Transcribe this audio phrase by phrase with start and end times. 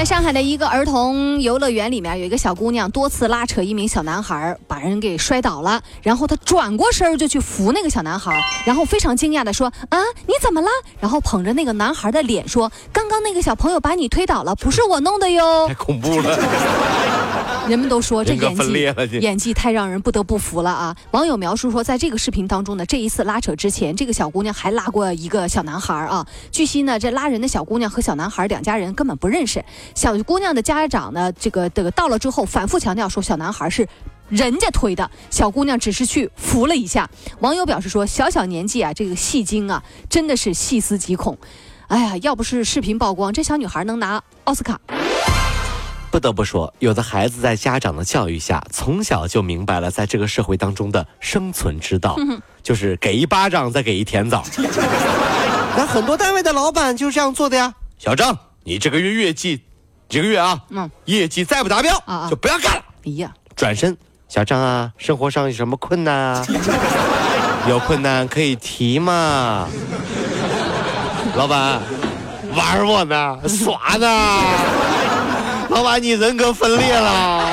[0.00, 5.82] 在上海的一个儿童游乐园里面，有一个小姑娘多次拉扯一名小男孩，把人给摔倒了。
[6.00, 10.68] 然后她转过身就去扶那个小男孩，然后非常惊讶地说：“啊，你怎么了？”
[11.00, 16.38] 然后捧着那个男孩的脸说：“刚刚那个小朋友把你推倒了，不是我弄的哟。”太恐怖了！
[17.68, 18.72] 人们都说这演技
[19.20, 20.96] 演技太让人不得不服了啊！
[21.12, 26.26] 网友描述说，在这个视频当中呢，这一次拉扯之前，这个小姑娘还拉过一个小男孩啊。
[26.50, 29.64] 据悉呢，这拉人的小姑娘和小男孩两家人根本不认识。
[29.94, 33.86] 小姑娘的家长呢，这个这个到了之后，反复强调说小男孩是
[34.28, 37.08] 人家推的，小姑娘只是去扶了一下。
[37.40, 41.38] 网友表示说，小小年纪啊，这个戏精啊，真的是细思极恐。
[41.86, 44.80] 哎呀，要不是视频曝光，这小女孩能拿奥斯卡。
[46.10, 52.16] 不得不说，有的孩子在家长的教育下，从小就明白了在这个社会当中的生存之道，
[52.62, 54.42] 就是给一巴掌再给一甜枣。
[55.76, 57.72] 那很多单位的老板就是这样做的呀。
[57.96, 59.62] 小张，你这个月业绩。
[60.08, 62.82] 这个月啊，嗯，业绩再不达标啊，就不要干了。
[63.06, 63.96] 哎呀，转身，
[64.28, 66.46] 小张啊，生活上有什么困难啊？
[67.70, 69.68] 有困难可以提嘛。
[71.36, 71.80] 老板，
[72.56, 73.38] 玩我呢？
[73.46, 74.40] 耍呢？
[75.70, 77.44] 老板，你人格分裂了。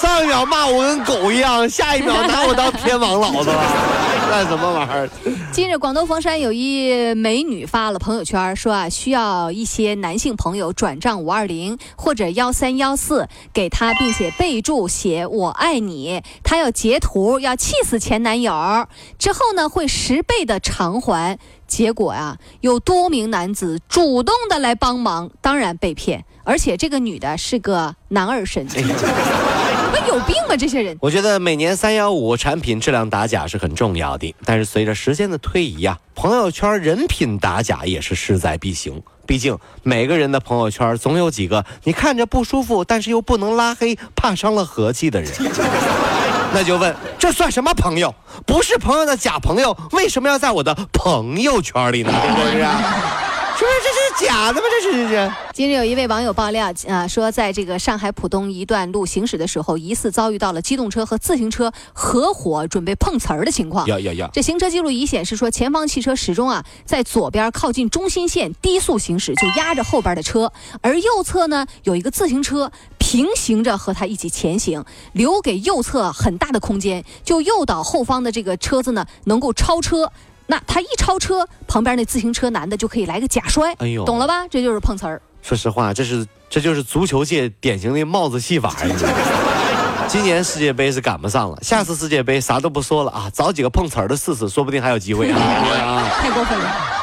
[0.00, 3.62] 上一秒骂我跟狗一样，下一秒拿我当天王老子了，
[4.30, 5.08] 那什么玩意儿？
[5.50, 16.22] 近日，广东佛山有一美女发了朋友圈，说啊，需要一些男性朋友转账五二零或者幺三幺四给她，并且备注写我爱你。
[16.44, 18.86] 她要截图，要气死前男友，
[19.18, 21.38] 之后呢会十倍的偿还。
[21.66, 28.68] 结果啊，有多名男子主动的来帮忙，当然被骗，而且这个女的是个男二身。
[30.06, 30.96] 有病吧，这些人！
[31.00, 39.02] 我觉得每年三幺五产品质量打假是很重要的，但是随着时间的推移啊，朋友圈人品打假也是势在必行。
[39.26, 45.30] 毕竟每个人的朋友圈总有几个你看着不舒服，但是又不能拉黑，怕伤了和气的人。
[46.54, 48.14] 那就问，这算什么朋友？
[48.46, 52.12] 不是朋友的假朋友，为什么要在我的朋友圈里呢？
[52.12, 52.58] 是不是？
[53.58, 54.66] 是不是这是假的吗？
[54.70, 55.32] 这是这是。
[55.52, 63.86] 今日有一位网友爆料啊，说在这个上海浦东一段路行驶的时候，疑似遭遇到了机动车和自行车合伙准备碰瓷儿的情况。
[64.32, 70.50] 这行车记录仪显示说，前方汽车始终啊在左边靠近中心线低速行驶，就压着后边的车，
[70.80, 80.10] 而右侧呢有一个自行车平行着和他一起前行，留给右侧很大的空间，就诱导后方的这个车子呢能够超车。
[80.46, 84.46] 那他一超车，旁边那自行车男的就可以来个假摔，哎呦，懂了吧？
[84.48, 85.20] 这就是碰瓷儿。
[85.42, 88.74] 说实话，这是这就是足球界典型的帽子戏法。
[90.08, 96.08] 今年世界杯是赶不上了，下次世界杯啥都不说了啊，找几个碰瓷儿的试试，说不定还有机会啊！
[96.22, 96.95] 太过分了。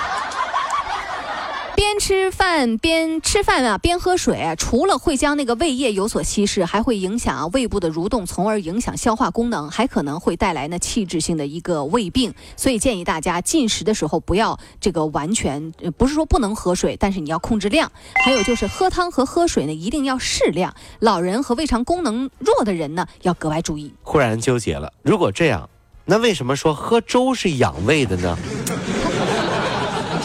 [2.05, 12.33] 吃饭边吃饭啊，边喝水，除了会将那个胃液有所稀释，还会影响胃部的蠕动，从而影响消化功能，还可能会带来呢器质性的一个胃病。
[12.57, 17.89] 所以建议大家进食的时候不要这个完全，不是说不能喝水，但是你要控制量。
[18.15, 20.75] 还有就是喝汤和喝水呢，一定要适量。
[20.99, 23.93] 老人和胃肠功能弱的人呢，要格外注意。
[24.01, 25.69] 忽然纠结了，如果这样，
[26.03, 28.37] 那为什么说喝粥是养胃的呢？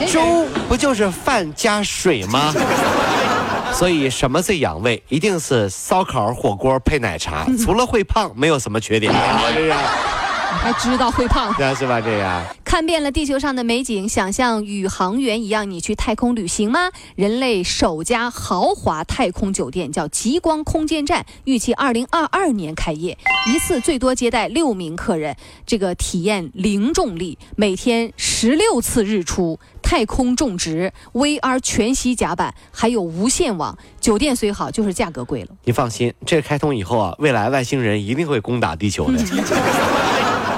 [0.07, 2.53] 粥不就是饭加水吗？
[3.73, 5.03] 所以什么最养胃？
[5.09, 7.47] 一定是烧烤火锅配奶茶。
[7.65, 9.13] 除了会胖，没有什么缺点。
[10.51, 12.01] 还知道会胖，是吧？
[12.01, 16.91] 这样看遍了地球上的美景，想像宇航员一样，你去太空旅行吗？
[17.17, 23.17] 人类首家豪华太空酒店叫极光空间站，预计二零二二年开业，
[23.47, 25.37] 一次最多接待六名客人，
[25.67, 33.77] 这个体验零重力，每天十六次日出，太空种植，VR 全息甲板，还有无线网。
[34.01, 35.49] 酒店虽好，就是价格贵了。
[35.65, 39.19] 你放心，这开通以后啊，未来外星人一定会攻打地球的。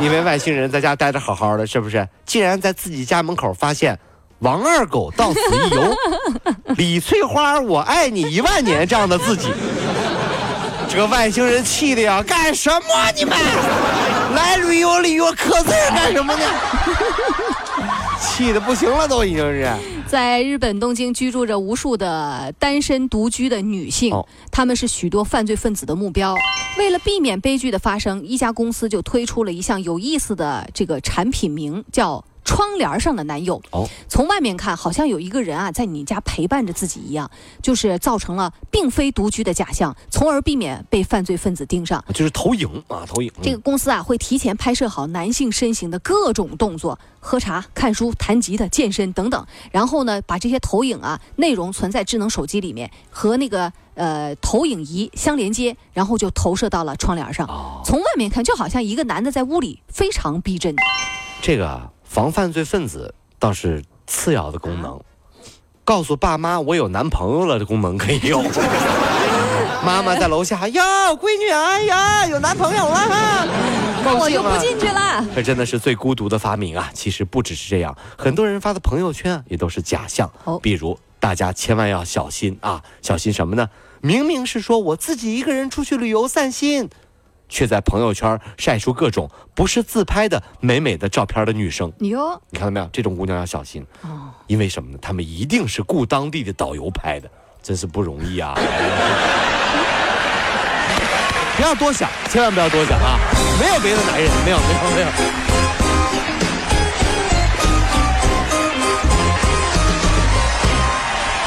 [0.02, 2.08] 因为外星人在家待着好好的，是不是？
[2.25, 3.99] 竟然在自己家门口发现
[4.41, 5.94] “王二狗到此一游
[6.76, 9.49] ”，“李翠花我爱你一万年”这样的自己，
[10.88, 12.23] 这个外星人气的呀！
[12.23, 13.37] 干什么你们
[14.35, 16.43] 来旅游旅游刻字干什么呢？
[18.21, 19.71] 气的不行了，都已经是。
[20.06, 26.35] 在日本东京居住着无数的单身独居的女性，哦她们是许多犯罪分子的目标。
[26.79, 32.25] 为了避免悲剧的发生，一家公司就推出了一项有意思的这个产品名，叫。
[32.50, 37.31] 窗帘上的男友，哦从外面看好像有一个人啊在你家陪伴着自己一样，
[37.62, 42.05] 就是造成了并非独居的假象，从而避免被犯罪分子盯上。
[42.12, 43.31] 就是投影啊，投影。
[43.41, 57.47] 这个公司啊会提前拍摄好男性身形的各种动作，喝茶、看书、弹吉他、健身等等，然后呢把这些投影啊内容存在智能手机里面，和那个呃投影仪相连接，然后就投射到了窗帘上。
[57.47, 60.75] 哦，从外面看，就好像一个男的在屋里，非常逼真。
[61.41, 65.01] 这个啊防犯罪分子倒是次要的功能，
[65.85, 68.43] 告诉爸妈我有男朋友了的功能可以用。
[69.87, 70.83] 妈妈在楼下，哟，
[71.17, 73.47] 闺女，哎呀，有男朋友了哈，
[74.05, 74.29] 那我！
[74.29, 75.25] 就不进去了。
[75.37, 76.91] 这真的是最孤独的发明啊！
[76.93, 80.29] 其实不只是这样，很多人发的朋友圈啊也都是假象。
[80.43, 82.83] 哦比如大家千万要小心啊！
[83.03, 83.71] 小心什么呢？
[84.01, 86.91] 明明是说我自己一个人出去旅游散心，
[87.50, 91.93] 却在朋友圈晒出各种不是自拍的美美的照片的女生。
[91.99, 92.88] 你哟，你看到没有？
[92.91, 94.99] 这种姑娘要小心，哦，因为什么呢？
[95.02, 97.29] 她们一定是雇当地的导游拍的，
[97.62, 98.55] 真是不容易啊！
[101.56, 103.19] 不要多想，千万不要多想啊！
[103.61, 105.60] 没有别的男人，没有，没有，没有。